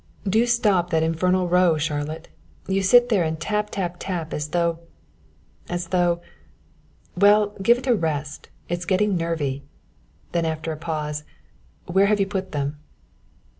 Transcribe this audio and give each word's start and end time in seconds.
"Do 0.27 0.47
stop 0.47 0.89
that 0.89 1.03
infernal 1.03 1.47
row, 1.47 1.77
Charlotte; 1.77 2.27
you 2.67 2.81
sit 2.81 3.09
there 3.09 3.23
and 3.23 3.39
tap, 3.39 3.69
tap, 3.69 3.97
tap, 3.99 4.33
as 4.33 4.47
though 4.47 4.79
as 5.69 5.89
though 5.89 6.21
well, 7.15 7.55
give 7.61 7.77
it 7.77 7.85
a 7.85 7.93
rest, 7.93 8.49
it's 8.67 8.85
getting 8.85 9.15
nervy," 9.15 9.63
then 10.31 10.43
after 10.43 10.71
a 10.71 10.75
pause, 10.77 11.23
"where 11.85 12.07
have 12.07 12.19
you 12.19 12.25
put 12.25 12.51
them?" 12.51 12.79